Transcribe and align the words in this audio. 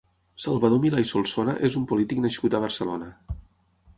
Salvador 0.45 0.79
Milà 0.85 1.01
i 1.03 1.07
Solsona 1.09 1.55
és 1.69 1.77
un 1.81 1.85
polític 1.93 2.23
nascut 2.25 2.57
a 2.57 2.61
Barcelona. 2.65 3.13